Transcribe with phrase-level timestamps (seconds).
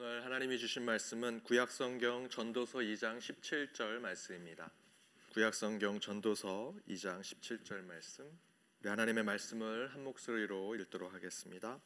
[0.00, 4.70] 오늘 하나님이 주신 말씀은 구약성경 전도서 2장 17절 말씀입니다.
[5.32, 8.24] 구약성경 전도서 2장 17절 말씀.
[8.84, 11.80] 하나님의 말씀을 한 목소리로 읽도록 하겠습니다.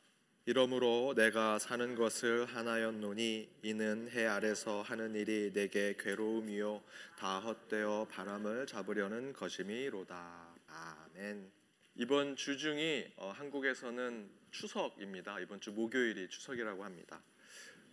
[0.44, 6.82] 이러므로 내가 사는 것을 하나였노니 이는 해 아래서 하는 일이 내게 괴로움이요
[7.16, 10.54] 다 헛되어 바람을 잡으려는 것임이로다.
[10.66, 11.50] 아멘.
[11.94, 15.40] 이번 주중이 어, 한국에서는 추석입니다.
[15.40, 17.22] 이번 주 목요일이 추석이라고 합니다.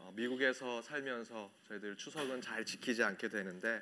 [0.09, 3.79] 어, 미국에서 살면서 저희들 추석은 잘 지키지 않게 되는데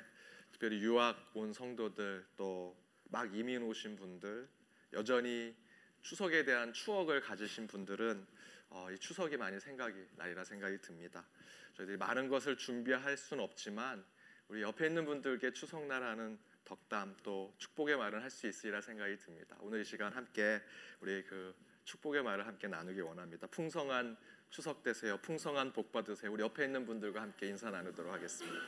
[0.52, 2.76] 특별히 유학 온 성도들 또
[3.10, 4.46] 막 이민 오신 분들
[4.92, 5.56] 여전히
[6.02, 8.26] 추석에 대한 추억을 가지신 분들은
[8.68, 11.26] 어, 이 추석이 많이 생각이 나리라 생각이 듭니다.
[11.72, 14.04] 저희들이 많은 것을 준비할 수는 없지만
[14.48, 19.56] 우리 옆에 있는 분들께 추석날 하는 덕담 또 축복의 말을 할 수 있으리라 생각이 듭니다.
[19.60, 20.60] 오늘 이 시간 함께
[21.00, 21.54] 우리 그
[21.84, 23.46] 축복의 말을 함께 나누기 원합니다.
[23.46, 24.18] 풍성한
[24.50, 25.18] 추석 되세요.
[25.18, 26.32] 풍성한 복 받으세요.
[26.32, 28.58] 우리 옆에 있는 분들과 함께 인사 나누도록 하겠습니다.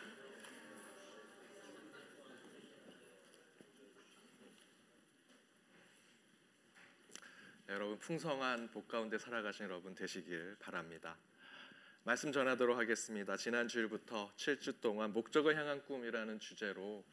[7.66, 11.16] 네, 여러분 풍성한 복 가운데 살아가신 여러분 되시길 바랍니다.
[12.02, 13.36] 말씀 전하도록 하겠습니다.
[13.36, 17.04] 지난 주일부터 7주 동안 목적을 향한 꿈이라는 주제로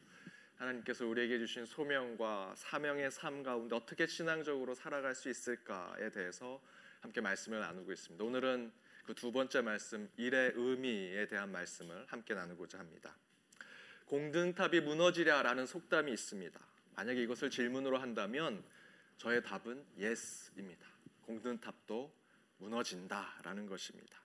[0.56, 6.60] 하나님께서 우리에게 주신 소명과 사명의 삶 가운데 어떻게 신앙적으로 살아갈 수 있을까에 대해서
[7.00, 8.24] 함께 말씀을 나누고 있습니다.
[8.24, 8.72] 오늘은
[9.08, 13.16] 그 두 번째 말씀 일의 의미에 대한 말씀을 함께 나누고자 합니다.
[14.04, 16.60] 공든탑이 무너지랴라는 속담이 있습니다.
[16.94, 18.62] 만약에 이것을 질문으로 한다면
[19.16, 20.86] 저의 답은 yes입니다.
[21.22, 22.14] 공든탑도
[22.58, 24.20] 무너진다라는 것입니다.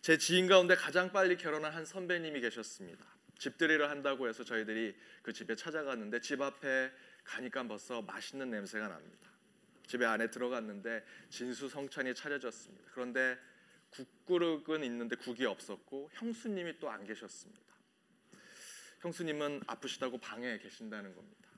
[0.00, 3.04] 제 지인 가운데 가장 빨리 결혼한 한 선배님이 계셨습니다.
[3.38, 6.92] 집들이를 한다고 해서 저희들이 그 집에 찾아갔는데 집 앞에
[7.24, 9.27] 가니까 벌써 맛있는 냄새가 납니다.
[9.88, 12.90] 집에 안에 들어갔는데 진수성찬이 차려졌습니다.
[12.92, 13.38] 그런데
[13.90, 17.62] 국그릇은 있는데 국이 없었고 형수님이 또 안 계셨습니다.
[19.00, 21.48] 형수님은 아프시다고 방에 계신다는 겁니다.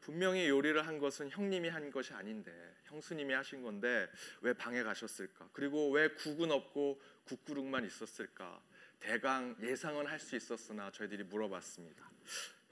[0.00, 2.52] 분명히 요리를 한 것은 형님이 한 것이 아닌데
[2.84, 4.08] 형수님이 하신 건데
[4.40, 5.50] 왜 방에 가셨을까?
[5.52, 8.62] 그리고 왜 국은 없고 국그릇만 있었을까?
[9.00, 12.10] 대강 예상은 할 수 있었으나 저희들이 물어봤습니다.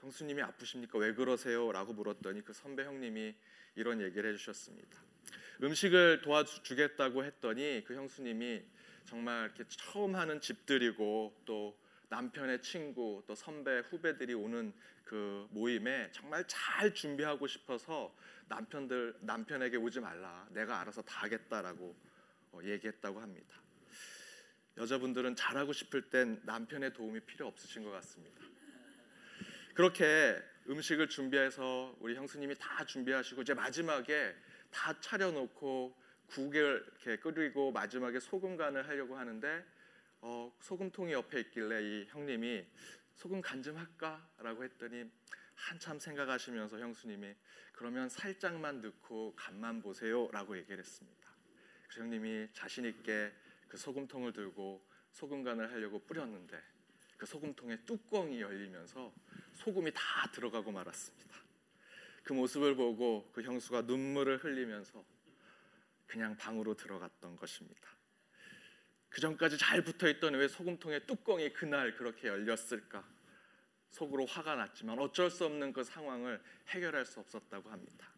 [0.05, 0.99] 형수님이 아프십니까?
[0.99, 1.71] 왜 그러세요?
[1.71, 3.33] 라고 물었더니 그 선배 형님이
[3.75, 5.01] 이런 얘기를 해주셨습니다.
[5.63, 8.63] 음식을 도와주겠다고 했더니 그 형수님이
[9.05, 11.75] 정말 이렇게 처음 하는 집들이고 또
[12.09, 14.73] 남편의 친구 또 선배 후배들이 오는
[15.03, 18.15] 그 모임에 정말 잘 준비하고 싶어서
[18.47, 21.95] 남편들 남편에게 오지 말라 내가 알아서 다 하겠다라고
[22.51, 23.59] 어, 얘기했다고 합니다.
[24.77, 28.54] 여자분들은 잘하고 싶을 땐 남편의 도움이 필요 없으신 것 같습니다.
[29.75, 34.33] 그렇게 음식을 준비해서 우리 형수님이 다 준비하시고 이제 마지막에
[34.71, 35.93] 다 차려놓고
[36.27, 39.65] 국을 이렇게 끓이고 마지막에 소금 간을 하려고 하는데
[40.21, 42.65] 어, 소금통이 옆에 있길래 이 형님이
[43.15, 45.11] 소금 간 좀 할까라고 했더니
[45.55, 47.35] 한참 생각하시면서 형수님이
[47.73, 51.29] 그러면 살짝만 넣고 간만 보세요라고 얘기를 했습니다.
[51.89, 53.33] 그 형님이 자신 있게
[53.67, 56.61] 그 소금통을 들고 소금 간을 하려고 뿌렸는데
[57.17, 59.13] 그 소금통의 뚜껑이 열리면서
[59.55, 60.01] 소금이 다
[60.33, 61.35] 들어가고 말았습니다.
[62.23, 65.03] 그 모습을 보고 그 형수가 눈물을 흘리면서
[66.07, 67.89] 그냥 방으로 들어갔던 것입니다.
[69.09, 73.07] 그 전까지 잘 붙어 있던 왜 소금통의 뚜껑이 그날 그렇게 열렸을까?
[73.91, 78.09] 속으로 화가 났지만 어쩔 수 없는 그 상황을 해결할 수 없었다고 합니다.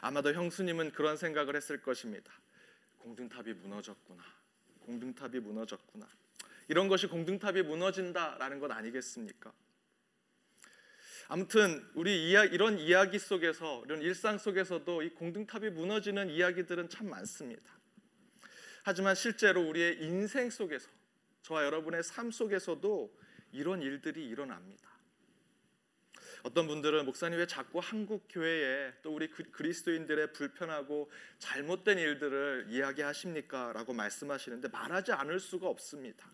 [0.00, 2.32] 아마도 형수님은 그런 생각을 했을 것입니다.
[2.98, 4.22] 공중탑이 무너졌구나.
[4.80, 6.06] 공중탑이 무너졌구나.
[6.68, 9.52] 이런 것이 공중탑이 무너진다라는 것 아니겠습니까?
[11.28, 17.62] 아무튼 우리 이야, 이런 이야기 속에서 이런 일상 속에서도 이 공중탑이 무너지는 이야기들은 참 많습니다.
[18.82, 20.90] 하지만 실제로 우리의 인생 속에서
[21.42, 23.16] 저와 여러분의 삶 속에서도
[23.52, 24.90] 이런 일들이 일어납니다.
[26.42, 34.68] 어떤 분들은 목사님 왜 자꾸 한국 교회에 또 우리 그리스도인들의 불편하고 잘못된 일들을 이야기하십니까?라고 말씀하시는데
[34.68, 36.28] 말하지 않을 수가 없습니다.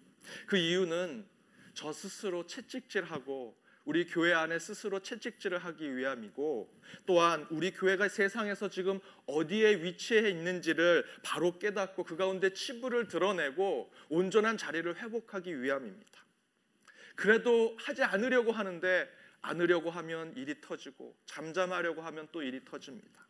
[0.47, 1.27] 그 이유는
[1.75, 9.01] 저 스스로 채찍질하고 우리 교회 안에 스스로 채찍질을 하기 위함이고 또한 우리 교회가 세상에서 지금
[9.25, 16.25] 어디에 위치해 있는지를 바로 깨닫고 그 가운데 치부를 드러내고 온전한 자리를 회복하기 위함입니다.
[17.15, 19.09] 그래도 하지 않으려고 하는데
[19.41, 23.27] 안으려고 하면 일이 터지고 잠잠하려고 하면 또 일이 터집니다.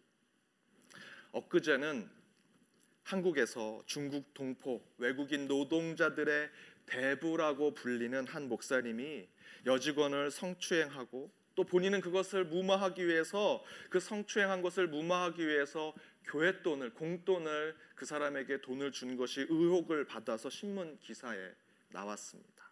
[1.30, 2.10] 엊그제는
[3.04, 6.50] 한국에서 중국 동포 외국인 노동자들의
[6.88, 9.28] 대부라고 불리는 한 목사님이
[9.66, 15.92] 여직원을 성추행하고 또 본인은 그것을 무마하기 위해서 그 성추행한 것을 무마하기 위해서
[16.24, 21.52] 교회 돈을 공돈을 그 사람에게 돈을 준 것이 의혹을 받아서 신문 기사에
[21.88, 22.70] 나왔습니다.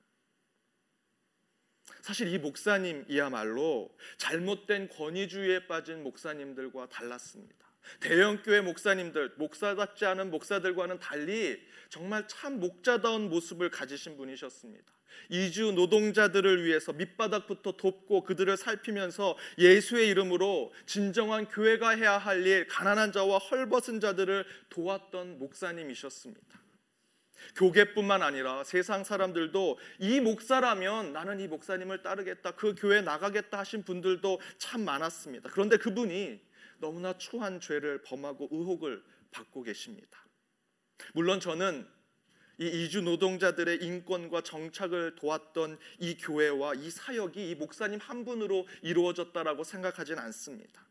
[2.03, 7.66] 사실 이 목사님이야말로 잘못된 권위주의에 빠진 목사님들과 달랐습니다.
[8.01, 14.97] 대형교회 목사님들, 목사답지 않은 목사들과는 달리 정말 참 목자다운 모습을 가지신 분이셨습니다.
[15.31, 23.13] 이주 노동자들을 위해서 밑바닥부터 돕고 그들을 살피면서 예수의 이름으로 진정한 교회가 해야 할 일, 가난한
[23.13, 26.61] 자와 헐벗은 자들을 도왔던 목사님이셨습니다.
[27.55, 34.41] 교계뿐만 아니라 세상 사람들도 이 목사라면 나는 이 목사님을 따르겠다, 그 교회 나가겠다 하신 분들도
[34.59, 35.51] 참 많았습니다.
[35.53, 36.41] 그런데 그분이
[36.79, 40.27] 너무나 추한 죄를 범하고 의혹을 받고 계십니다.
[41.15, 41.87] 물론 저는
[42.59, 49.63] 이 이주 노동자들의 인권과 정착을 도왔던 이 교회와 이 사역이 이 목사님 한 분으로 이루어졌다라고
[49.63, 50.87] 생각하진 않습니다.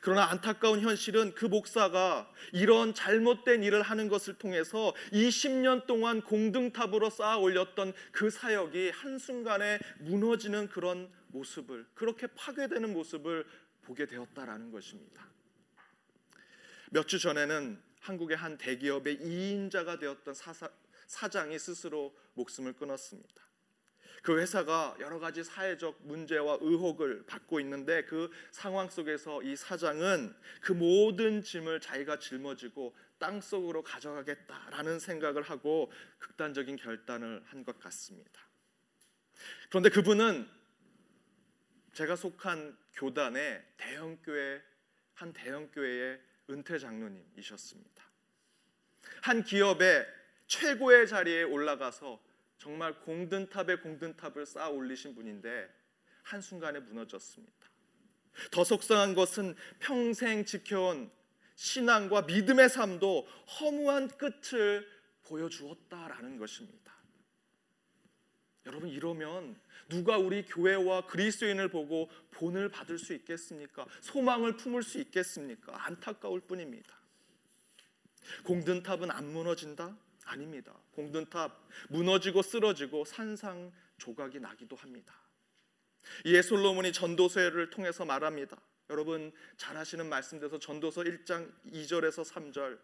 [0.00, 7.38] 그러나 안타까운 현실은 그 목사가 이런 잘못된 일을 하는 것을 통해서 20년 동안 공등탑으로 쌓아
[7.38, 13.46] 올렸던 그 사역이 한순간에 무너지는 그런 모습을 그렇게 파괴되는 모습을
[13.90, 15.26] 보게 되었다라는 것입니다.
[16.90, 20.68] 몇 주 전에는 한국의 한 대기업의 2인자가 되었던 사사,
[21.06, 23.42] 사장이 스스로 목숨을 끊었습니다.
[24.22, 30.72] 그 회사가 여러 가지 사회적 문제와 의혹을 받고 있는데 그 상황 속에서 이 사장은 그
[30.72, 38.40] 모든 짐을 자기가 짊어지고 땅 속으로 가져가겠다라는 생각을 하고 극단적인 결단을 한 것 같습니다.
[39.68, 40.48] 그런데 그분은
[41.92, 44.62] 제가 속한 교단의 대형 교회
[45.14, 46.20] 한 대형 교회의
[46.50, 48.04] 은퇴 장로님이셨습니다.
[49.22, 50.06] 한 기업의
[50.46, 52.20] 최고의 자리에 올라가서
[52.58, 55.68] 정말 공든탑에 공든탑을 쌓아 올리신 분인데
[56.22, 57.70] 한 순간에 무너졌습니다.
[58.50, 61.10] 더 속상한 것은 평생 지켜온
[61.54, 63.26] 신앙과 믿음의 삶도
[63.60, 64.86] 허무한 끝을
[65.24, 66.79] 보여주었다라는 것입니다.
[68.66, 69.58] 여러분 이러면
[69.88, 73.86] 누가 우리 교회와 그리스도인을 보고 본을 받을 수 있겠습니까?
[74.00, 75.86] 소망을 품을 수 있겠습니까?
[75.86, 76.94] 안타까울 뿐입니다.
[78.44, 79.96] 공든탑은 안 무너진다?
[80.24, 80.74] 아닙니다.
[80.92, 85.14] 공든탑 무너지고 쓰러지고 산상 조각이 나기도 합니다.
[86.24, 88.56] 이에 솔로몬이 전도서를 통해서 말합니다.
[88.90, 92.78] 여러분 잘 아시는 말씀대로 전도서 1장 2절에서 3절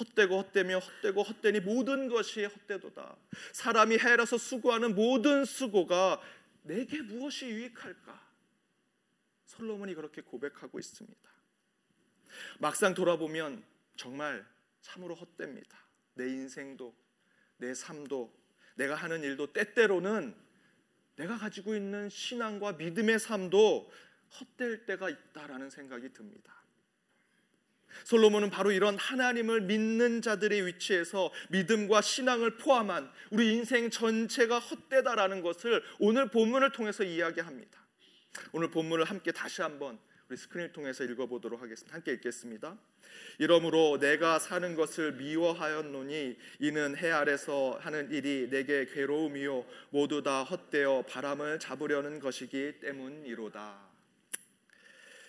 [0.00, 3.16] 헛되고 헛되며 헛되고 헛되니 모든 것이 헛되도다.
[3.52, 6.20] 사람이 해라서 수고하는 모든 수고가
[6.62, 8.28] 내게 무엇이 유익할까?
[9.46, 11.30] 솔로몬이 그렇게 고백하고 있습니다.
[12.58, 13.64] 막상 돌아보면
[13.96, 14.46] 정말
[14.80, 15.78] 참으로 헛됩니다.
[16.14, 16.94] 내 인생도
[17.56, 18.32] 내 삶도
[18.76, 20.34] 내가 하는 일도 때때로는
[21.16, 23.90] 내가 가지고 있는 신앙과 믿음의 삶도
[24.40, 26.62] 헛될 때가 있다라는 생각이 듭니다.
[28.04, 35.82] 솔로몬은 바로 이런 하나님을 믿는 자들의 위치에서 믿음과 신앙을 포함한 우리 인생 전체가 헛되다라는 것을
[35.98, 37.78] 오늘 본문을 통해서 이야기합니다.
[38.52, 39.98] 오늘 본문을 함께 다시 한번
[40.28, 41.94] 우리 스크린을 통해서 읽어보도록 하겠습니다.
[41.94, 42.76] 함께 읽겠습니다.
[43.38, 51.04] 이러므로 내가 사는 것을 미워하였노니 이는 해 아래서 하는 일이 내게 괴로움이요 모두 다 헛되어
[51.08, 53.87] 바람을 잡으려는 것이기 때문이로다.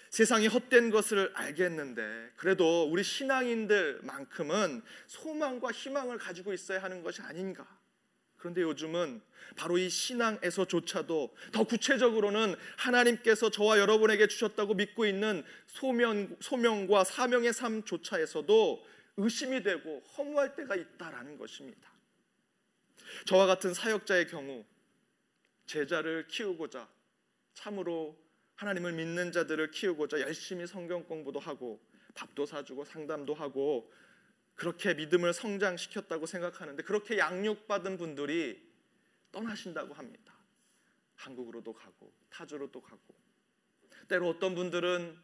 [0.09, 7.67] 세상이 헛된 것을 알겠는데 그래도 우리 신앙인들만큼은 소망과 희망을 가지고 있어야 하는 것이 아닌가?
[8.38, 9.21] 그런데 요즘은
[9.56, 18.86] 바로 이 신앙에서조차도 더 구체적으로는 하나님께서 저와 여러분에게 주셨다고 믿고 있는 소명, 소명과 사명의 삶조차에서도
[19.17, 21.91] 의심이 되고 허무할 때가 있다라는 것입니다.
[23.25, 24.65] 저와 같은 사역자의 경우
[25.65, 26.88] 제자를 키우고자
[27.53, 28.17] 참으로
[28.60, 31.82] 하나님을 믿는 자들을 키우고자 열심히 성경 공부도 하고
[32.13, 33.89] 밥도 사주고 상담도 하고
[34.56, 38.62] 그렇게 믿음을 성장시켰다고 생각하는데 그렇게 양육받은 분들이
[39.32, 40.34] 떠나신다고 합니다.
[41.16, 43.16] 한국으로도 가고 타주로도 가고
[44.10, 45.18] 때로 어떤 분들은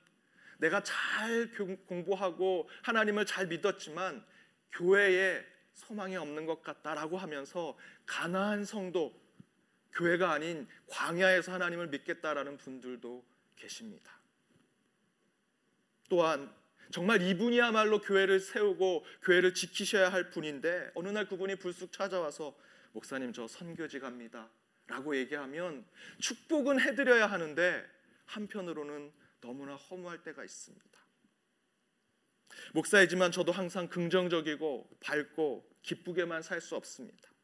[0.59, 1.51] 내가 잘
[1.87, 4.25] 공부하고 하나님을 잘 믿었지만
[4.71, 9.24] 교회에 소망이 없는 것 같다라고 하면서 가나안 성도
[9.95, 13.25] 교회가 아닌 광야에서 하나님을 믿겠다라는 분들도
[13.55, 14.19] 계십니다.
[16.09, 16.53] 또한
[16.91, 22.55] 정말 이분이야말로 교회를 세우고 교회를 지키셔야 할 분인데 어느 날 그분이 불쑥 찾아와서
[22.91, 24.49] 목사님 저 선교지 갑니다.
[24.87, 25.85] 라고 얘기하면
[26.19, 27.83] 축복은 해드려야 하는데
[28.25, 29.11] 한편으로는
[29.41, 30.85] 너무나 허무할 때가 있습니다.
[32.73, 37.34] 목사이지만 저도 항상 긍정적이고 밝고 기쁘게만 살 수 없습니다.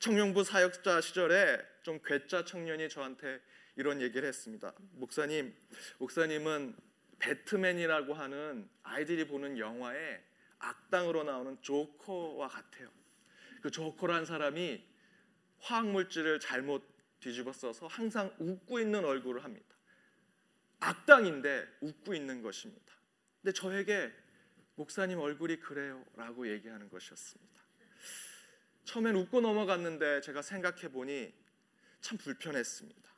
[0.00, 3.40] 청년부 사역자 시절에 좀 괴짜 청년이 저한테
[3.76, 4.72] 이런 얘기를 했습니다.
[4.92, 5.54] 목사님,
[5.98, 6.76] 목사님은
[7.18, 10.22] 배트맨이라고 하는 아이들이 보는 영화에
[10.58, 12.90] 악당으로 나오는 조커와 같아요.
[13.62, 14.84] 그 조커란 사람이
[15.60, 16.82] 화학 물질을 잘못
[17.20, 19.66] 뒤집어 써서 항상 웃고 있는 얼굴을 합니다.
[20.80, 22.94] 악당인데 웃고 있는 것입니다.
[23.42, 24.12] 근데 저에게
[24.76, 27.57] 목사님 얼굴이 그래요라고 얘기하는 것이었습니다.
[28.88, 31.30] 처음엔 웃고 넘어갔는데 제가 생각해 보니
[32.00, 33.12] 참 불편했습니다.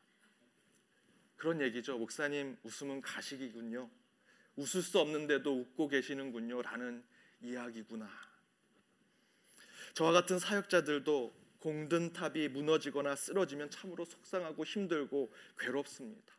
[1.37, 1.97] 그런 얘기죠.
[1.97, 3.89] 목사님 웃음은 가식이군요.
[4.57, 7.05] 웃을 수 없는데도 웃고 계시는군요 라는
[7.41, 8.11] 이야기구나.
[9.95, 16.35] 저와 같은 사역자들도 공든 탑이 무너지거나 쓰러지면 참으로 속상하고 힘들고 괴롭습니다.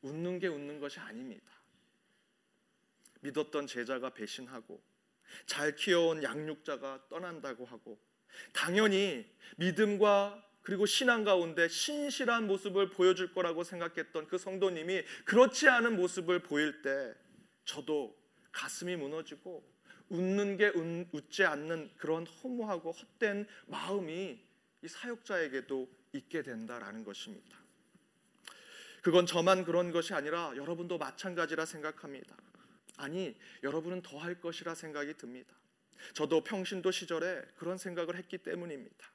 [0.00, 1.52] 웃는 게 웃는 것이 아닙니다.
[3.20, 4.95] 믿었던 제자가 배신하고
[5.46, 7.98] 잘 키워온 양육자가 떠난다고 하고
[8.52, 16.40] 당연히 믿음과 그리고 신앙 가운데 신실한 모습을 보여줄 거라고 생각했던 그 성도님이 그렇지 않은 모습을
[16.40, 17.14] 보일 때
[17.64, 18.16] 저도
[18.50, 19.64] 가슴이 무너지고
[20.08, 20.72] 웃는 게
[21.12, 24.40] 웃지 않는 그런 허무하고 헛된 마음이
[24.82, 27.58] 이 사역자에게도 있게 된다라는 것입니다.
[29.02, 32.36] 그건 저만 그런 것이 아니라 여러분도 마찬가지라 생각합니다.
[32.96, 35.54] 아니, 여러분은 더 할 것이라 생각이 듭니다.
[36.14, 39.12] 저도 평신도 시절에 그런 생각을 했기 때문입니다.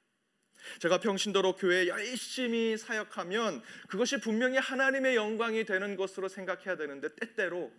[0.80, 7.72] 제가 평신도로 교회에 열심히 사역하면 그것이 분명히 하나님의 영광이 되는 것으로 생각해야 되는데 때때로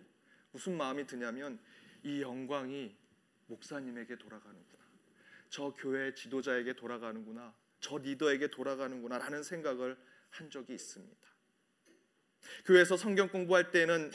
[0.51, 1.59] 무슨 마음이 드냐면
[2.03, 2.95] 이 영광이
[3.47, 4.83] 목사님에게 돌아가는구나.
[5.49, 7.55] 저 교회 지도자에게 돌아가는구나.
[7.79, 9.97] 저 리더에게 돌아가는구나 라는 생각을
[10.29, 11.27] 한 적이 있습니다.
[12.65, 14.11] 교회에서 성경 공부할 때는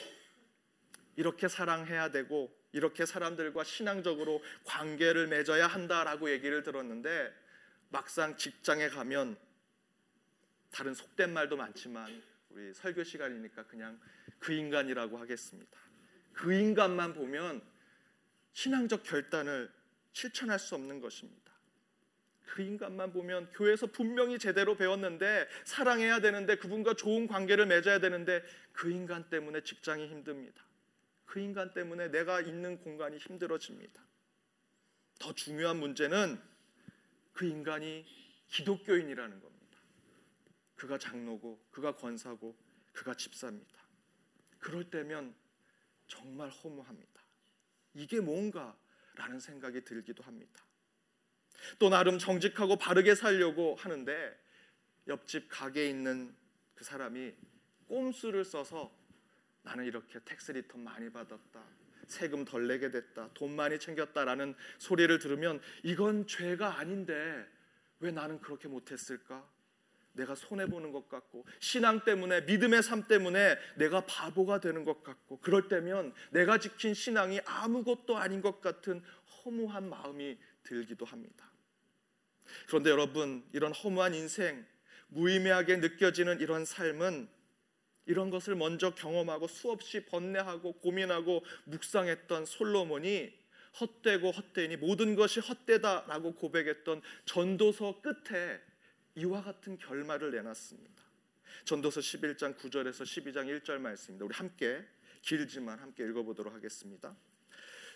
[1.18, 7.34] 이렇게 사랑해야 되고 이렇게 사람들과 신앙적으로 관계를 맺어야 한다라고 얘기를 들었는데
[7.88, 9.36] 막상 직장에 가면
[10.70, 13.98] 다른 속된 말도 많지만 우리 설교 시간이니까 그냥
[14.38, 15.76] 그 인간이라고 하겠습니다.
[16.34, 17.62] 그 인간만 보면
[18.52, 19.72] 신앙적 결단을
[20.12, 21.52] 실천할 수 없는 것입니다.
[22.46, 28.92] 그 인간만 보면 교회에서 분명히 제대로 배웠는데 사랑해야 되는데 그분과 좋은 관계를 맺어야 되는데 그
[28.92, 30.67] 인간 때문에 직장이 힘듭니다.
[31.28, 34.02] 그 인간 때문에 내가 있는 공간이 힘들어집니다.
[35.18, 36.40] 더 중요한 문제는
[37.34, 38.06] 그 인간이
[38.48, 39.78] 기독교인이라는 겁니다.
[40.74, 42.56] 그가 장로고, 그가 권사고,
[42.92, 43.78] 그가 집사입니다.
[44.58, 45.34] 그럴 때면
[46.06, 47.22] 정말 허무합니다.
[47.92, 50.64] 이게 뭔가라는 생각이 들기도 합니다.
[51.78, 54.34] 또 나름 정직하고 바르게 살려고 하는데
[55.06, 56.34] 옆집 가게에 있는
[56.74, 57.34] 그 사람이
[57.86, 58.90] 꼼수를 써서
[59.68, 61.62] 나는 이렇게 tax return 많이 받았다.
[62.06, 63.28] 세금 덜 내게 됐다.
[63.34, 67.46] 돈 많이 챙겼다라는 소리를 들으면 이건 죄가 아닌데
[68.00, 69.46] 왜 나는 그렇게 못했을까?
[70.14, 75.38] 내가 손해 보는 것 같고 신앙 때문에 믿음의 삶 때문에 내가 바보가 되는 것 같고
[75.40, 79.02] 그럴 때면 내가 지킨 신앙이 아무것도 아닌 것 같은
[79.44, 81.52] 허무한 마음이 들기도 합니다.
[82.68, 84.64] 그런데 여러분 이런 허무한 인생
[85.08, 87.28] 무의미하게 느껴지는 이런 삶은
[88.08, 93.30] 이런 것을 먼저 경험하고 수없이 번뇌하고 고민하고 묵상했던 솔로몬이
[93.78, 98.60] 헛되고 헛되니 모든 것이 헛되다라고 고백했던 전도서 끝에
[99.14, 101.02] 이와 같은 결말을 내놨습니다.
[101.64, 104.24] 전도서 11장 9절에서 12장 1절 말씀입니다.
[104.24, 104.82] 우리 함께
[105.20, 107.14] 길지만 함께 읽어보도록 하겠습니다.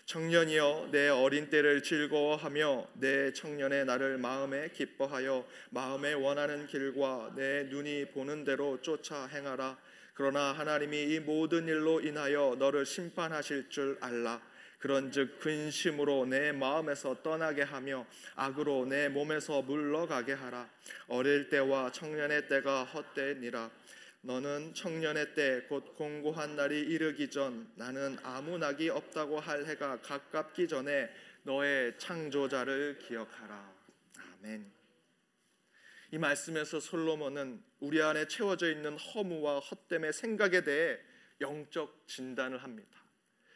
[0.05, 8.09] 청년이여 내 어린 때를 즐거워하며 내 청년의 나를 마음에 기뻐하여 마음에 원하는 길과 내 눈이
[8.11, 9.79] 보는 대로 쫓아 행하라
[10.13, 14.41] 그러나 하나님이 이 모든 일로 인하여 너를 심판하실 줄 알라.
[14.79, 18.05] 그런즉 근심으로 내 마음에서 떠나게 하며
[18.35, 20.69] 악으로 내 몸에서 물러가게 하라.
[21.07, 23.71] 어릴 때와 청년의 때가 헛되니라.
[24.21, 30.67] 너는 청년의 때 곧 공고한 날이 이르기 전 나는 아무 낙이 없다고 할 해가 가깝기
[30.67, 31.09] 전에
[31.43, 33.73] 너의 창조자를 기억하라.
[34.41, 34.82] 아멘.
[36.13, 40.99] 이 말씀에서 솔로몬은 우리 안에 채워져 있는 허무와 헛됨의 생각에 대해
[41.41, 43.03] 영적 진단을 합니다.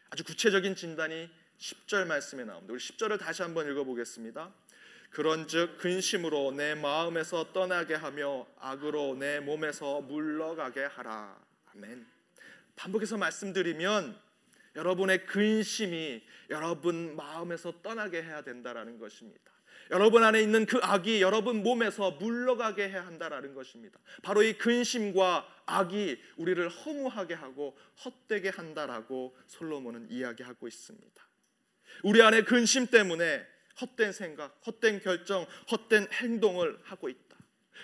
[0.10, 2.74] 아주 구체적인 진단이 10절 말씀에 나옵니다.
[2.74, 4.52] 우리 10절을 다시 한번 읽어보겠습니다.
[5.12, 11.40] 그런즉 근심으로 내 마음에서 떠나게 하며 악으로 내 몸에서 물러가게 하라.
[11.76, 12.08] 아멘.
[12.76, 14.20] 반복해서 말씀드리면
[14.78, 19.52] 여러분의 근심이 여러분 마음에서 떠나게 해야 된다라는 것입니다.
[19.90, 24.00] 여러분 안에 있는 그 악이 여러분 몸에서 물러가게 해야 한다라는 것입니다.
[24.22, 31.28] 바로 이 근심과 악이 우리를 허무하게 하고 헛되게 한다라고 솔로몬은 이야기하고 있습니다.
[32.04, 33.46] 우리 안에 근심 때문에
[33.82, 37.27] 헛된 생각, 헛된 결정, 헛된 행동을 하고 있다.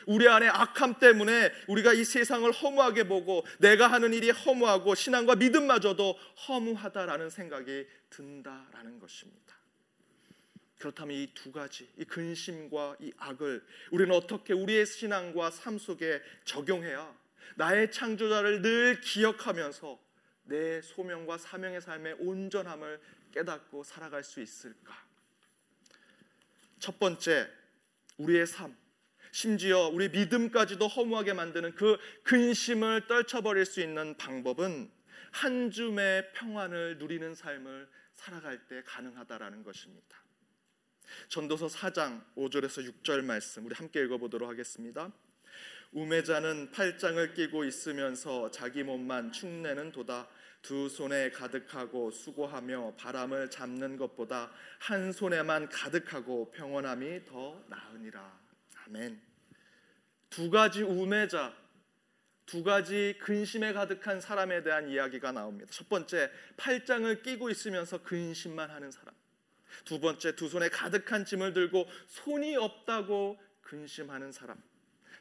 [0.07, 6.17] 우리 안에 악함 때문에 우리가 이 세상을 허무하게 보고 내가 하는 일이 허무하고 신앙과 믿음마저도
[6.47, 9.53] 허무하다라는 생각이 든다라는 것입니다.
[10.79, 17.15] 그렇다면 이 두 가지, 이 근심과 이 악을 우리는 어떻게 우리의 신앙과 삶 속에 적용해야
[17.55, 19.99] 나의 창조자를 늘 기억하면서
[20.45, 22.99] 내 소명과 사명의 삶의 온전함을
[23.31, 24.93] 깨닫고 살아갈 수 있을까?
[26.79, 27.49] 첫 번째,
[28.17, 28.75] 우리의 삶,
[29.33, 34.91] 심지어 우리 믿음까지도 허무하게 만드는 그 근심을 떨쳐버릴 수 있는 방법은
[35.31, 40.17] 한 줌의 평안을 누리는 삶을 살아갈 때 가능하다라는 것입니다.
[41.29, 45.11] 전도서 4장 5절에서 6절 말씀 우리 함께 읽어보도록 하겠습니다.
[45.93, 50.27] 우매자는 팔짱을 끼고 있으면서 자기 몸만 축내는 도다
[50.61, 58.42] 두 손에 가득하고 수고하며 바람을 잡는 것보다 한 손에만 가득하고 평온함이 더 나으니라.
[58.87, 59.21] 아멘.
[60.29, 61.55] 두 가지 우매자,
[62.45, 65.71] 두 가지 근심에 가득한 사람에 대한 이야기가 나옵니다.
[65.71, 69.13] 첫 번째, 팔짱을 끼고 있으면서 근심만 하는 사람.
[69.85, 74.61] 두 번째, 두 손에 가득한 짐을 들고 손이 없다고 근심하는 사람.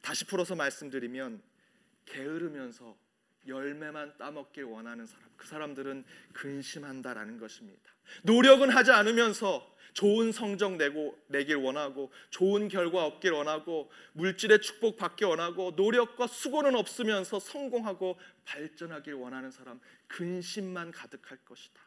[0.00, 1.42] 다시 풀어서 말씀드리면
[2.04, 2.96] 게으르면서
[3.46, 5.28] 열매만 따먹길 원하는 사람.
[5.36, 7.92] 그 사람들은 근심한다라는 것입니다.
[8.22, 15.26] 노력은 하지 않으면서 좋은 성적 내고 내길 원하고 좋은 결과 얻길 원하고 물질의 축복 받길
[15.26, 21.80] 원하고 노력과 수고는 없으면서 성공하고 발전하길 원하는 사람 근심만 가득할 것이다.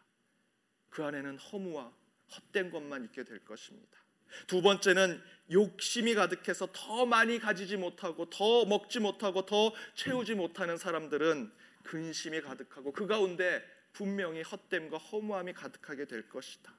[0.89, 1.91] 그 안에는 허무와
[2.31, 4.04] 헛된 것만 있게 될 것입니다.
[4.47, 11.51] 두 번째는 욕심이 가득해서 더 많이 가지지 못하고 더 먹지 못하고 더 채우지 못하는 사람들은
[11.83, 13.63] 근심이 가득하고 그 가운데
[13.93, 16.73] 분명히 헛됨과 허무함이 가득하게 될 것이다.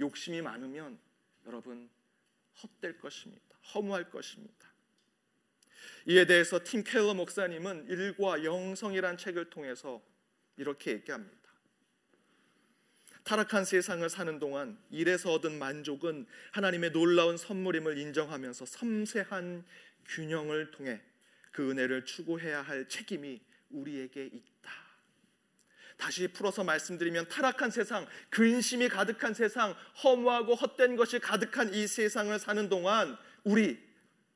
[0.00, 0.98] 욕심이 많으면
[1.46, 1.88] 여러분
[2.62, 3.42] 헛될 것입니다.
[3.74, 4.66] 허무할 것입니다.
[6.06, 10.02] 이에 대해서 팀 켈러 목사님은 일과 영성이란 책을 통해서
[10.56, 11.45] 이렇게 얘기합니다.
[13.26, 19.64] 타락한 세상을 사는 동안 일에서 얻은 만족은 하나님의 놀라운 선물임을 인정하면서 섬세한
[20.06, 21.00] 균형을 통해
[21.50, 24.70] 그 은혜를 추구해야 할 책임이 우리에게 있다.
[25.96, 32.68] 다시 풀어서 말씀드리면 타락한 세상, 근심이 가득한 세상, 허무하고 헛된 것이 가득한 이 세상을 사는
[32.68, 33.76] 동안 우리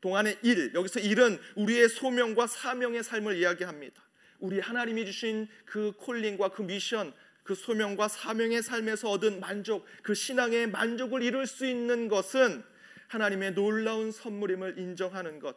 [0.00, 4.02] 동안의 일, 여기서 일은 우리의 소명과 사명의 삶을 이야기합니다.
[4.40, 7.12] 우리 하나님이 주신 그 콜링과 그 미션,
[7.50, 12.62] 그 소명과 사명의 삶에서 얻은 만족, 그 신앙의 만족을 이룰 수 있는 것은
[13.08, 15.56] 하나님의 놀라운 선물임을 인정하는 것.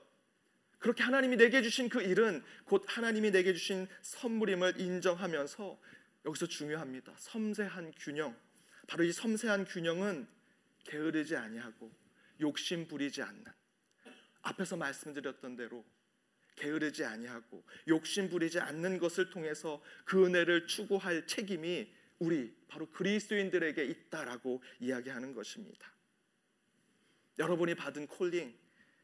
[0.80, 5.80] 그렇게 하나님이 내게 주신 그 일은 곧 하나님이 내게 주신 선물임을 인정하면서
[6.26, 7.14] 여기서 중요합니다.
[7.16, 8.36] 섬세한 균형.
[8.88, 10.28] 바로 이 섬세한 균형은
[10.86, 11.92] 게으르지 아니하고
[12.42, 13.44] 욕심 부리지 않는
[14.42, 15.86] 앞에서 말씀드렸던 대로
[16.56, 24.64] 게으르지 아니하고 욕심 부리지 않는 것을 통해서 그 은혜를 추구할 책임이 우리 바로 그리스도인들에게 있다라고
[24.80, 25.92] 이야기하는 것입니다.
[27.40, 28.54] 여러분이 받은 콜링,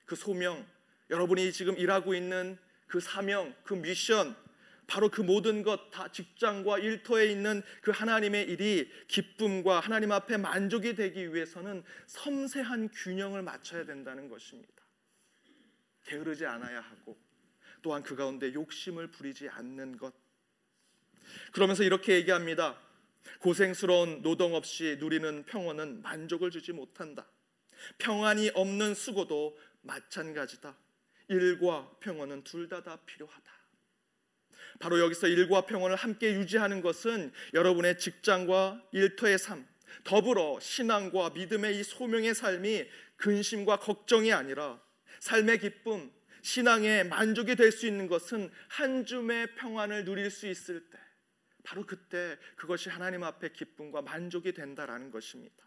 [0.05, 0.65] 그 소명,
[1.09, 2.57] 여러분이 지금 일하고 있는
[2.87, 4.35] 그 사명, 그 미션,
[4.87, 10.95] 바로 그 모든 것 다 직장과 일터에 있는 그 하나님의 일이 기쁨과 하나님 앞에 만족이
[10.95, 14.83] 되기 위해서는 섬세한 균형을 맞춰야 된다는 것입니다.
[16.05, 17.17] 게으르지 않아야 하고
[17.81, 20.13] 또한 그 가운데 욕심을 부리지 않는 것.
[21.51, 22.79] 그러면서 이렇게 얘기합니다.
[23.39, 27.27] 고생스러운 노동 없이 누리는 평온은 만족을 주지 못한다.
[27.97, 30.75] 평안이 없는 수고도 마찬가지다.
[31.29, 33.59] 일과 평온은 둘 다 다 필요하다.
[34.79, 39.67] 바로 여기서 일과 평온을 함께 유지하는 것은 여러분의 직장과 일터의 삶,
[40.03, 42.85] 더불어 신앙과 믿음의 이 소명의 삶이
[43.17, 44.81] 근심과 걱정이 아니라
[45.19, 50.97] 삶의 기쁨, 신앙의 만족이 될 수 있는 것은 한 줌의 평안을 누릴 수 있을 때
[51.63, 55.65] 바로 그때 그것이 하나님 앞에 기쁨과 만족이 된다라는 것입니다.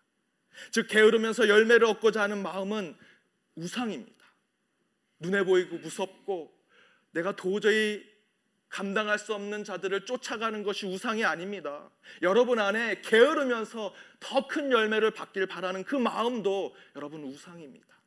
[0.70, 2.96] 즉 게으르면서 열매를 얻고자 하는 마음은
[3.54, 4.24] 우상입니다.
[5.20, 6.52] 눈에 보이고 무섭고
[7.12, 8.10] 내가 도저히
[8.68, 11.90] 감당할 수 없는 자들을 쫓아가는 것이 우상이 아닙니다.
[12.22, 18.01] 여러분 안에 게으르면서 더 큰 열매를 받길 바라는 그 마음도 여러분 우상입니다.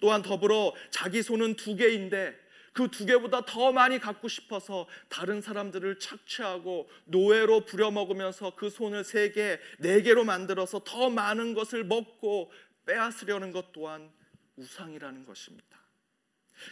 [0.00, 2.48] 또한 더불어 자기 손은 두 개인데
[2.78, 9.32] 그 두 개보다 더 많이 갖고 싶어서 다른 사람들을 착취하고 노예로 부려먹으면서 그 손을 세
[9.32, 12.52] 개, 네 개로 만들어서 더 많은 것을 먹고
[12.86, 14.12] 빼앗으려는 것 또한
[14.56, 15.66] 우상이라는 것입니다.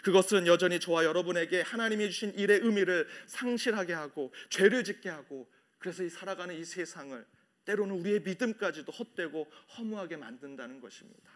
[0.05, 6.09] 그것은 여전히 저와 여러분에게 하나님이 주신 일의 의미를 상실하게 하고 죄를 짓게 하고 그래서 이
[6.09, 7.25] 살아가는 이 세상을
[7.65, 11.36] 때로는 우리의 믿음까지도 헛되고 허무하게 만든다는 것입니다.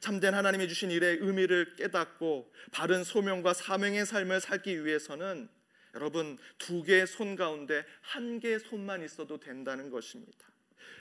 [0.00, 5.48] 참된 하나님이 주신 일의 의미를 깨닫고 바른 소명과 사명의 삶을 살기 위해서는
[5.94, 10.48] 여러분 두 개의 손 가운데 한 개의 손만 있어도 된다는 것입니다.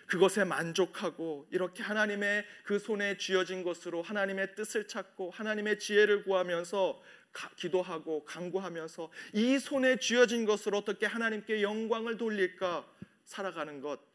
[0.08, 7.50] 그것에 만족하고 이렇게 하나님의 그 손에 쥐어진 것으로 하나님의 뜻을 찾고 하나님의 지혜를 구하면서 가,
[7.56, 12.86] 기도하고 간구하면서 이 손에 쥐어진 것으로 어떻게 하나님께 영광을 돌릴까
[13.26, 14.09] 살아가는 것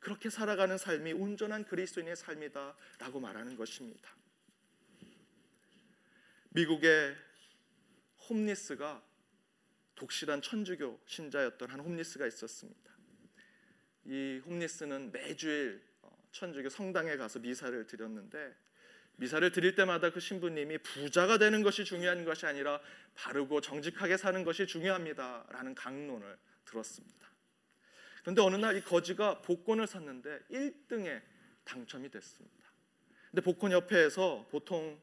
[0.00, 4.10] 그렇게 살아가는 삶이 온전한 그리스도인의 삶이다라고 말하는 것입니다.
[6.50, 7.14] 미국의
[8.28, 9.02] 홈리스가
[9.94, 12.90] 독실한 천주교 신자였던 한 홈리스가 있었습니다.
[14.06, 18.56] 이 홈리스는 매주일 어, 천주교 성당에 가서 미사를 드렸는데
[19.16, 22.80] 미사를 드릴 때마다 그 신부님이 부자가 되는 것이 중요한 것이 아니라
[23.14, 27.29] 바르고 정직하게 사는 것이 중요합니다라는 강론을 들었습니다.
[28.22, 31.22] 그런데 어느 날 이 거지가 복권을 샀는데 1등에
[31.64, 32.70] 당첨이 됐습니다.
[33.30, 35.00] 근데 복권 옆에서 보통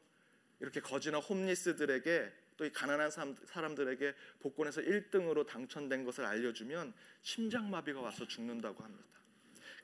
[0.60, 3.10] 이렇게 거지나 홈리스들에게 또 이 가난한
[3.46, 9.04] 사람들에게 복권에서 1등으로 당첨된 것을 알려주면 심장마비가 와서 죽는다고 합니다.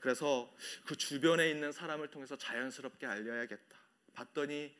[0.01, 0.53] 그래서
[0.85, 3.79] 그 주변에 있는 사람을 통해서 자연스럽게 알려야겠다.
[4.13, 4.75] 봤더니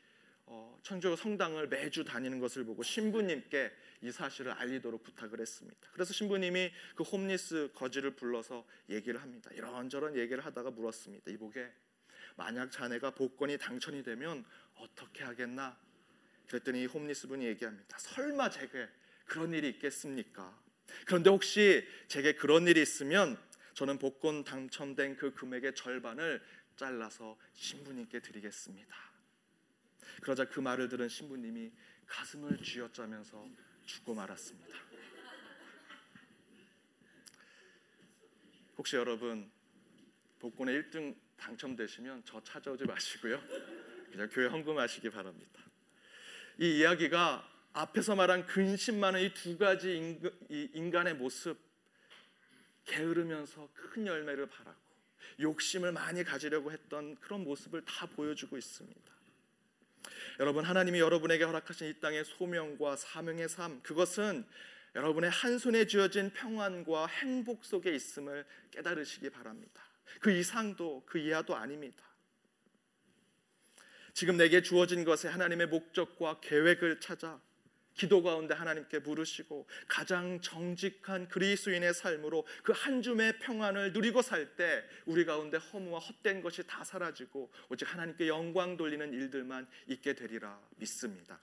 [0.48, 5.90] 어, 천주교 성당을 매주 다니는 것을 보고 신부님께 이 사실을 알리도록 부탁을 했습니다.
[5.94, 9.50] 그래서 신부님이 그 홈리스 거지를 불러서 얘기를 합니다.
[9.54, 11.32] 이런저런 얘기를 하다가 물었습니다.
[11.32, 11.72] 이보게
[12.36, 15.78] 만약 자네가 복권이 당첨이 되면 어떻게 하겠나?
[16.48, 17.98] 그랬더니 홈리스 분이 얘기합니다.
[17.98, 18.88] 설마 제게
[19.26, 20.56] 그런 일이 있겠습니까?
[21.08, 23.38] 그런데 혹시 제게 그런 일이 있으면
[23.74, 26.42] 저는 복권 당첨된 그 금액의 절반을
[26.76, 29.15] 잘라서 신부님께 드리겠습니다.
[30.22, 31.72] 그러자 그 말을 들은 신부님이
[32.08, 33.48] 가슴을 쥐어짜면서
[33.86, 34.78] 죽고 말았습니다.
[38.78, 39.50] 혹시 여러분
[40.40, 43.42] 복권에 1등 당첨되시면 저 찾아오지 마시고요.
[44.12, 45.64] 그냥 교회 헌금하시기 바랍니다.
[46.60, 51.58] 이 이야기가 앞에서 말한 근심 많은 이 두 가지 인간의 모습
[52.86, 54.80] 게으르면서 큰 열매를 바라고
[55.40, 59.15] 욕심을 많이 가지려고 했던 그런 모습을 다 보여주고 있습니다.
[60.40, 64.46] 여러분 하나님이 여러분에게 허락하신 이 땅의 소명과 사명의 삶 그것은
[64.96, 69.84] 여러분의 한 손에 쥐어진 평안과 행복 속에 있음을 깨달으시기 바랍니다.
[70.20, 72.04] 그 이상도 그 이하도 아닙니다.
[74.14, 77.42] 지금 내게 주어진 것에 하나님의 목적과 계획을 찾아
[77.96, 84.84] 기도 가운데 하나님께 부르시고 가장 정직한 그리스도인의 삶으로 그 한 줌의 평안을 누리고 살 때
[85.06, 91.40] 우리 가운데 허무와 헛된 것이 다 사라지고 오직 하나님께 영광 돌리는 일들만 있게 되리라 믿습니다.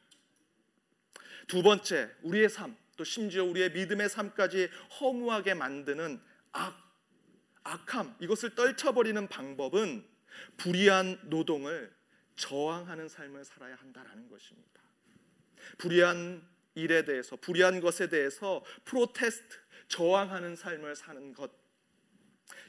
[1.49, 4.69] 두 번째, 우리의 삶, 또 심지어 우리의 믿음의 삶까지
[5.01, 6.21] 허무하게 만드는
[6.53, 6.77] 악,
[7.65, 10.07] 악함, 이것을 떨쳐버리는 방법은
[10.59, 11.93] 불의한 노동을
[12.37, 14.82] 저항하는 삶을 살아야 한다라는 것입니다.
[15.79, 19.57] 불의한 일에 대해서 불의한 것에 대해서 프로테스트
[19.89, 21.51] 저항하는 삶을 사는 것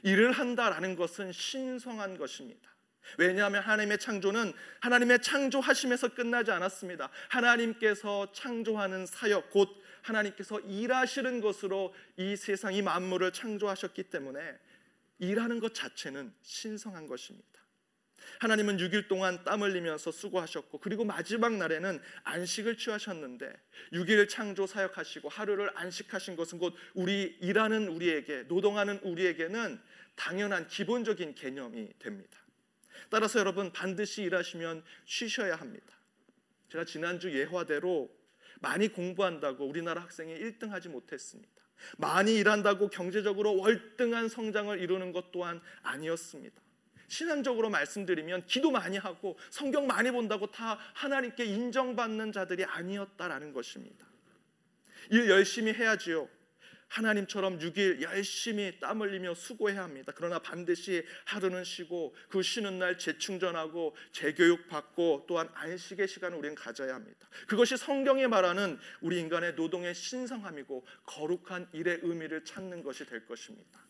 [0.02, 2.74] 일을 한다라는 것은 신성한 것입니다.
[3.18, 7.10] 왜냐하면 하나님의 창조는 하나님의 창조하심에서 끝나지 않았습니다.
[7.28, 9.68] 하나님께서 창조하는 사역 곧
[10.02, 14.40] 하나님께서 일하시는 것으로 이 세상 이 만물을 창조하셨기 때문에
[15.18, 17.63] 일하는 것 자체는 신성한 것입니다.
[18.40, 23.52] 하나님은 6일 동안 땀 흘리면서 수고하셨고 그리고 마지막 날에는 안식을 취하셨는데
[23.92, 29.80] 6일 창조 사역하시고 하루를 안식하신 것은 곧 우리 일하는 우리에게 노동하는 우리에게는
[30.16, 32.38] 당연한 기본적인 개념이 됩니다.
[33.10, 35.86] 따라서 여러분 반드시 일하시면 쉬셔야 합니다.
[36.70, 38.10] 제가 지난주 예화대로
[38.60, 41.50] 많이 공부한다고 우리나라 학생이 1등 하지 못했습니다.
[41.98, 46.63] 많이 일한다고 경제적으로 월등한 성장을 이루는 것 또한 아니었습니다.
[47.14, 54.04] 신앙적으로 말씀드리면 기도 많이 하고 성경 많이 본다고 다 하나님께 인정받는 자들이 아니었다라는 것입니다.
[55.10, 56.28] 일 열심히 해야지요.
[56.88, 60.12] 하나님처럼 6일 열심히 땀 흘리며 수고해야 합니다.
[60.14, 66.94] 그러나 반드시 하루는 쉬고 그 쉬는 날 재충전하고 재교육 받고 또한 안식의 시간을 우리는 가져야
[66.94, 67.28] 합니다.
[67.46, 73.84] 그것이 성경이 말하는 우리 인간의 노동의 신성함이고 거룩한 일의 의미를 찾는 것이 될 것입니다.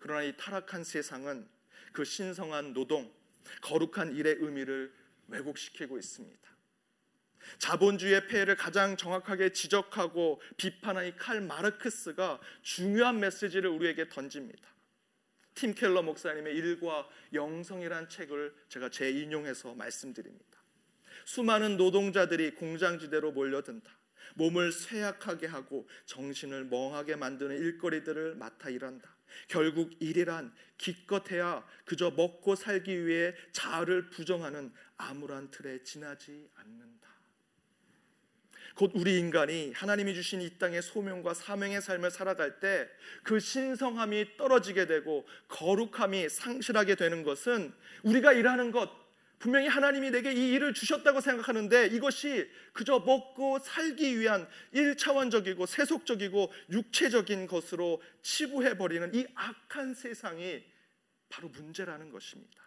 [0.00, 1.48] 그러나 이 타락한 세상은
[1.92, 3.12] 그 신성한 노동,
[3.60, 4.92] 거룩한 일의 의미를
[5.28, 6.52] 왜곡시키고 있습니다.
[7.58, 14.72] 자본주의의 폐해를 가장 정확하게 지적하고 비판한 이칼 마르크스가 중요한 메시지를 우리에게 던집니다.
[15.54, 20.62] 팀 켈러 목사님의 일과 영성이란 책을 제가 재인용해서 말씀드립니다.
[21.24, 23.90] 수많은 노동자들이 공장지대로 몰려든다.
[24.34, 29.11] 몸을 쇠약하게 하고 정신을 멍하게 만드는 일거리들을 맡아 일한다.
[29.48, 37.02] 결국 일이란 기껏해야 그저 먹고 살기 위해 자아를 부정하는 암울한 틀에 지나지 않는다.
[38.74, 42.88] 곧 우리 인간이 하나님이 주신 이 땅의 소명과 사명의 삶을 살아갈 때
[43.22, 48.90] 그 신성함이 떨어지게 되고 거룩함이 상실하게 되는 것은 우리가 일하는 것
[49.42, 57.48] 분명히 하나님이 내게 이 일을 주셨다고 생각하는데 이것이 그저 먹고 살기 위한 일차원적이고 세속적이고 육체적인
[57.48, 60.62] 것으로 치부해 버리는 이 악한 세상이
[61.28, 62.62] 바로 문제라는 것입니다.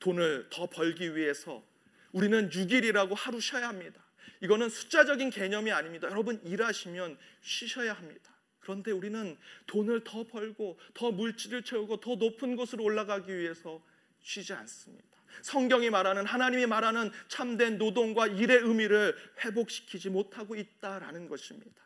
[0.00, 1.64] 돈을 더 벌기 위해서
[2.12, 4.04] 우리는 6일이라고 하루 쉬어야 합니다.
[4.42, 6.08] 이거는 숫자적인 개념이 아닙니다.
[6.10, 8.36] 여러분 일하시면 쉬셔야 합니다.
[8.58, 13.82] 그런데 우리는 돈을 더 벌고 더 물질을 채우고 더 높은 곳으로 올라가기 위해서
[14.22, 15.08] 쉬지 않습니다.
[15.42, 21.82] 성경이 말하는 하나님이 말하는 참된 노동과 일의 의미를 회복시키지 못하고 있다라는 것입니다.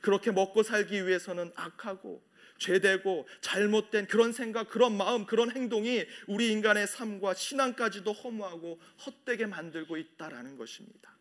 [0.00, 2.22] 그렇게 먹고 살기 위해서는 악하고
[2.58, 9.96] 죄되고 잘못된 그런 생각, 그런 마음, 그런 행동이 우리 인간의 삶과 신앙까지도 허무하고 헛되게 만들고
[9.96, 11.16] 있다라는 것입니다.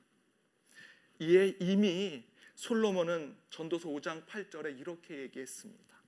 [1.19, 2.23] 이에 이미
[2.55, 6.00] 솔로몬은 전도서 5장 8절에 이렇게 얘기했습니다.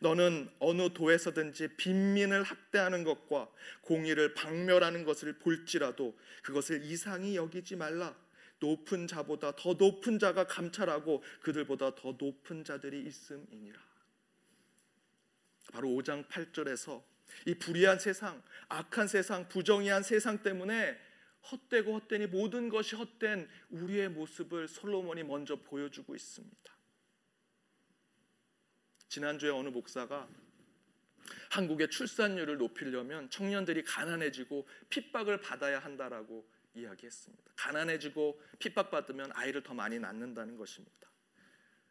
[0.00, 3.50] 너는 어느 도에서든지 빈민을 학대하는 것과
[3.82, 8.16] 공의를 박멸하는 것을 볼지라도 그것을 이상히 여기지 말라.
[8.60, 13.80] 높은 자보다 더 높은 자가 감찰하고 그들보다 더 높은 자들이 있음이니라.
[15.72, 17.02] 바로 5장 8절에서
[17.46, 20.98] 이 불의한 세상, 악한 세상, 부정의한 세상 때문에
[21.50, 26.79] 헛되고 헛되니 모든 것이 헛된 우리의 모습을 솔로몬이 먼저 보여주고 있습니다.
[29.10, 30.28] 지난주에 어느 목사가
[31.50, 37.52] 한국의 출산율을 높이려면 청년들이 가난해지고 핍박을 받아야 한다라고 이야기했습니다.
[37.56, 41.10] 가난해지고 핍박받으면 아이를 더 많이 낳는다는 것입니다.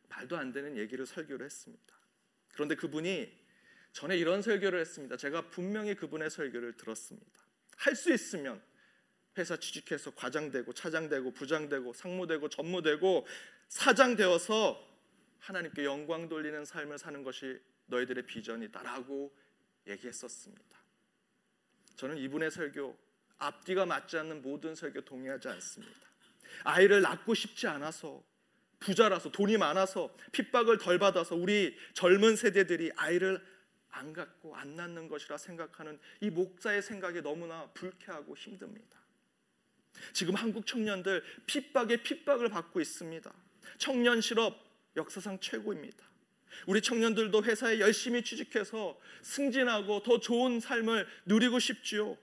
[0.08, 1.99] 말도 안 되는 얘기를 설교를 했습니다.
[2.53, 3.38] 그런데 그분이
[3.91, 5.17] 전에 이런 설교를 했습니다.
[5.17, 7.39] 제가 분명히 그분의 설교를 들었습니다.
[7.75, 8.62] 할 수 있으면
[9.38, 13.27] 회사 취직해서 과장되고 차장되고 부장되고 상무되고 전무되고
[13.67, 14.88] 사장되어서
[15.49, 19.35] 하나님께 영광 돌리는 삶을 사는 것이 너희들의 비전이다라고
[19.88, 20.79] 얘기했었습니다.
[21.95, 22.95] 저는 이분의 설교
[23.39, 25.99] 앞뒤가 맞지 않는 모든 설교 동의하지 않습니다.
[26.65, 28.23] 아이를 낳고 싶지 않아서
[28.79, 33.43] 부자라서 돈이 많아서 핍박을 덜 받아서 우리 젊은 세대들이 아이를
[33.89, 38.99] 안 갖고 안 낳는 것이라 생각하는 이 목사의 생각이 너무나 불쾌하고 힘듭니다.
[40.13, 43.33] 지금 한국 청년들 핍박에 핍박을 받고 있습니다.
[43.79, 46.10] 청년 실업 역사상 최고입니다.
[46.67, 52.17] 우리 청년들도 회사에 열심히 취직해서 승진하고 더 좋은 삶을 누리고 싶지요.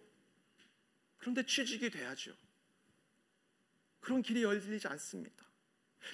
[1.19, 2.33] 그런데 취직이 돼야죠.
[4.01, 5.47] 그런 길이 열리지 않습니다.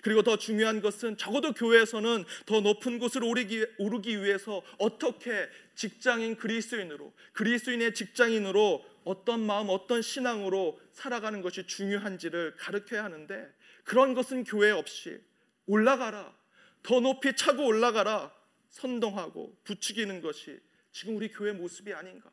[0.03, 7.13] 그리고 더 중요한 것은 적어도 교회에서는 더 높은 곳을 오르기, 오르기 위해서 어떻게 직장인 그리스도인으로
[7.35, 13.53] 그리스도인의 직장인으로 어떤 마음 어떤 신앙으로 살아가는 것이 중요한지를 가르쳐야 하는데
[13.85, 15.21] 그런 것은 교회 없이
[15.67, 16.35] 올라가라
[16.83, 18.33] 더 높이 차고 올라가라
[18.71, 22.31] 선동하고 부추기는 것이 지금 우리 교회 모습이 아닌가.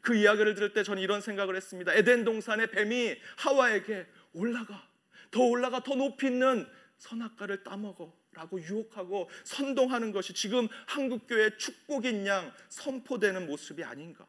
[0.00, 1.94] 그 이야기를 들을 때 저는 이런 생각을 했습니다.
[1.94, 4.86] 에덴 동산의 뱀이 하와에게 올라가,
[5.30, 12.26] 더 올라가, 더 높이 있는 선악과를 따먹어 라고 유혹하고 선동하는 것이 지금 한국 교회 축복인
[12.26, 14.26] 양 선포되는 모습이 아닌가.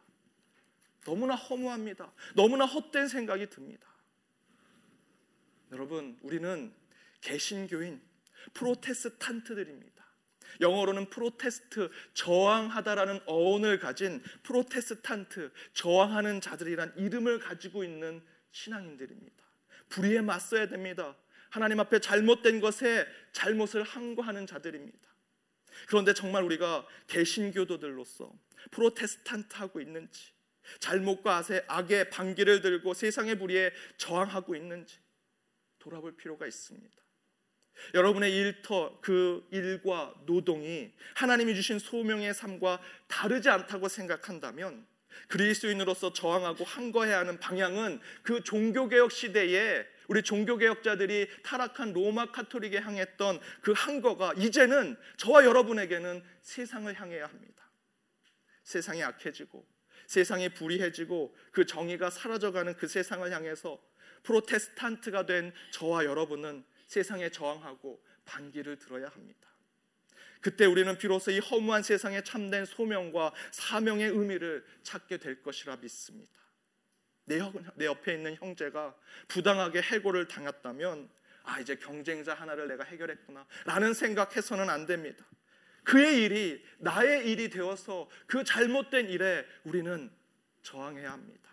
[1.03, 2.11] 너무나 허무합니다.
[2.35, 3.87] 너무나 헛된 생각이 듭니다.
[5.71, 6.73] 여러분, 우리는
[7.21, 8.01] 개신교인
[8.53, 10.05] 프로테스탄트들입니다.
[10.61, 19.43] 영어로는 protest 저항하다라는 어원을 가진 프로테스탄트 저항하는 자들이란 이름을 가지고 있는 신앙인들입니다.
[19.89, 21.15] 불의에 맞서야 됩니다.
[21.49, 24.99] 하나님 앞에 잘못된 것에 잘못을 항거하는 자들입니다.
[25.87, 28.33] 그런데 정말 우리가 개신교도들로서
[28.71, 30.33] 프로테스탄트하고 있는지
[30.79, 34.97] 잘못과 악의 반기를 들고 세상의 불의에 저항하고 있는지
[35.79, 37.04] 돌아볼 필요가 있습니다.
[37.93, 44.85] 여러분의 일터 그 일과 노동이 하나님이 주신 소명의 삶과 다르지 않다고 생각한다면
[45.27, 53.73] 그리스도인으로서 저항하고 항거해야 하는 방향은 그 종교개혁 시대에 우리 종교개혁자들이 타락한 로마 카톨릭에 향했던 그
[53.75, 57.71] 항거가 이제는 저와 여러분에게는 세상을 향해야 합니다.
[58.63, 59.65] 세상이 악해지고
[60.07, 63.81] 세상이 불의해지고 그 정의가 사라져가는 그 세상을 향해서
[64.23, 69.49] 프로테스탄트가 된 저와 여러분은 세상에 저항하고 반기를 들어야 합니다.
[70.41, 76.31] 그때 우리는 비로소 이 허무한 세상에 참된 소명과 사명의 의미를 찾게 될 것이라 믿습니다.
[77.25, 77.39] 내,
[77.85, 78.95] 옆에 있는 형제가
[79.27, 81.09] 부당하게 해고를 당했다면
[81.43, 85.25] 아 이제 경쟁자 하나를 내가 해결했구나 라는 생각해서는 안 됩니다.
[85.83, 90.11] 그의 일이 나의 일이 되어서 그 잘못된 일에 우리는
[90.61, 91.49] 저항해야 합니다.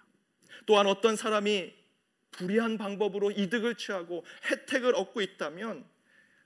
[0.67, 1.82] 또한 어떤 사람이
[2.33, 5.85] 불의한 방법으로 이득을 취하고 혜택을 얻고 있다면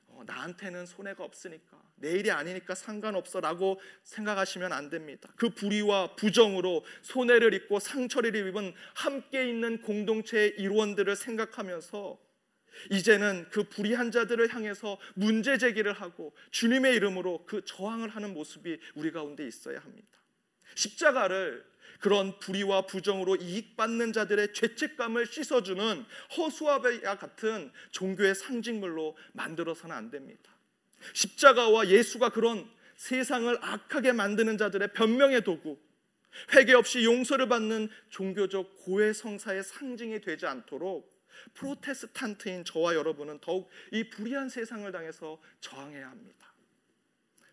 [0.08, 5.30] 어, 나한테는 손해가 없으니까 내 일이 아니니까 상관없어라고 생각하시면 안 됩니다.
[5.36, 12.18] 그 불의와 부정으로 손해를 입고 상처를 입은 함께 있는 공동체의 일원들을 생각하면서
[12.90, 19.12] 이제는 그 불의한 자들을 향해서 문제 제기를 하고 주님의 이름으로 그 저항을 하는 모습이 우리
[19.12, 20.08] 가운데 있어야 합니다.
[20.74, 21.64] 십자가를
[22.00, 26.04] 그런 불의와 부정으로 이익받는 자들의 죄책감을 씻어주는
[26.36, 30.52] 허수아비와 같은 종교의 상징물로 만들어서는 안 됩니다.
[31.12, 35.78] 십자가와 예수가 그런 세상을 악하게 만드는 자들의 변명의 도구,
[36.54, 41.14] 회개 없이 용서를 받는 종교적 고해 성사의 상징이 되지 않도록
[41.54, 46.52] 프로테스탄트인 저와 여러분은 더욱 이 불의한 세상을 당해서 저항해야 합니다.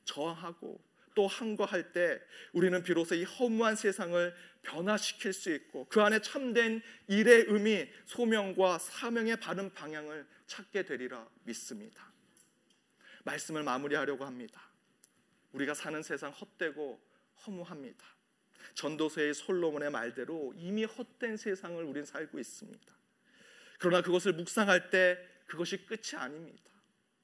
[0.06, 0.82] 저항하고
[1.16, 2.20] 또 항거할 때
[2.52, 9.40] 우리는 비로소 이 허무한 세상을 변화시킬 수 있고 그 안에 참된 일의 의미, 소명과 사명의
[9.40, 12.12] 바른 방향을 찾게 되리라 믿습니다.
[13.24, 14.62] 말씀을 마무리하려고 합니다.
[15.52, 17.00] 우리가 사는 세상 헛되고
[17.46, 18.06] 허무합니다.
[18.76, 22.94] 전도서의 솔로몬의 말대로 이미 헛된 세상을 우리는 살고 있습니다.
[23.80, 26.72] 그러나 그것을 묵상할 때 그것이 끝이 아닙니다.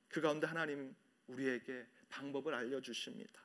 [0.09, 0.95] 그 가운데 하나님
[1.27, 3.41] 우리에게 방법을 알려 주십니다.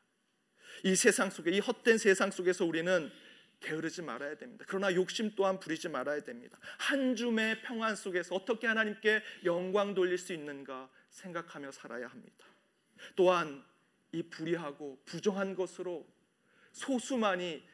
[0.83, 3.11] 이 세상 속에 이 헛된 세상 속에서 우리는
[3.61, 4.65] 게으르지 말아야 됩니다.
[4.69, 6.59] 그러나 욕심 또한 부리지 말아야 됩니다.
[6.79, 12.47] 한 줌의 평안 속에서 어떻게 하나님께 영광 돌릴 수 있는가 생각하며 살아야 합니다.
[13.17, 13.65] 또한
[14.13, 16.07] 이 불의하고 부정한 것으로
[16.73, 17.67] 소수만이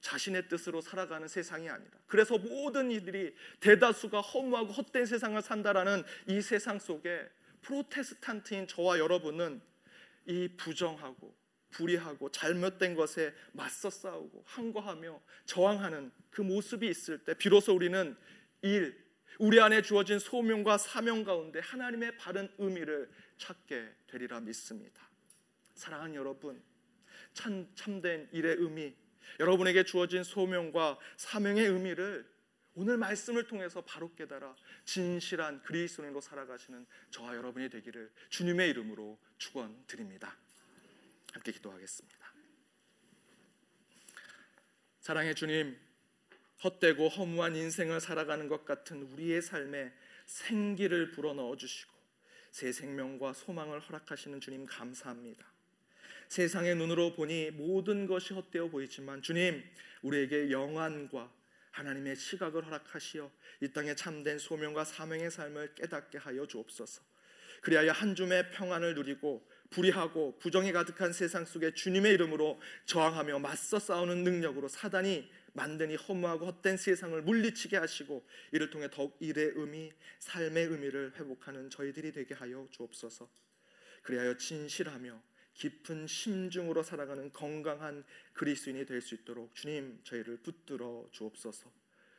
[0.00, 6.78] 자신의 뜻으로 살아가는 세상이 아니라 그래서 모든 이들이 대다수가 허무하고 헛된 세상을 산다라는 이 세상
[6.78, 7.28] 속에
[7.62, 9.62] 프로테스탄트인 저와 여러분은
[10.26, 11.34] 이 부정하고
[11.72, 18.16] 불의하고 잘못된 것에 맞서 싸우고 항거하며 저항하는 그 모습이 있을 때 비로소 우리는
[18.62, 19.02] 일
[19.38, 25.02] 우리 안에 주어진 소명과 사명 가운데 하나님의 바른 의미를 찾게 되리라 믿습니다.
[25.74, 26.62] 사랑하는 여러분,
[27.32, 28.94] 참, 참된 일의 의미,
[29.40, 32.30] 여러분에게 주어진 소명과 사명의 의미를
[32.74, 34.54] 오늘 말씀을 통해서 바로 깨달아
[34.84, 40.36] 진실한 그리스도인으로 살아가시는 저와 여러분이 되기를 주님의 이름으로 축원드립니다.
[41.32, 42.32] 함께 기도하겠습니다.
[45.00, 45.76] 사랑의 주님,
[46.62, 49.92] 헛되고 허무한 인생을 살아가는 것 같은 우리의 삶에
[50.26, 51.92] 생기를 불어넣어 주시고
[52.52, 55.50] 새 생명과 소망을 허락하시는 주님 감사합니다.
[56.28, 59.62] 세상의 눈으로 보니 모든 것이 헛되어 보이지만 주님
[60.02, 61.32] 우리에게 영안과
[61.72, 63.30] 하나님의 시각을 허락하시어
[63.62, 67.02] 이 땅에 참된 소명과 사명의 삶을 깨닫게 하여 주옵소서.
[67.62, 74.22] 그리하여 한 줌의 평안을 누리고 불의하고 부정이 가득한 세상 속에 주님의 이름으로 저항하며 맞서 싸우는
[74.22, 75.28] 능력으로 사단이
[75.90, 82.12] 이 허무하고 헛된 세상을 물리치게 하시고 이를 통해 더욱 일의 의미, 삶의 의미를 회복하는 저희들이
[82.12, 83.28] 되게 하여 주옵소서.
[84.02, 85.20] 그리하여 진실하며
[85.54, 91.70] 깊은 심중으로 살아가는 건강한 그리스도인이 될 수 있도록 주님 저희를 붙들어 주옵소서.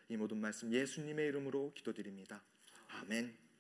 [0.10, 2.44] 이 모든 말씀 예수님의 이름으로 기도드립니다.
[2.88, 3.44] 아멘.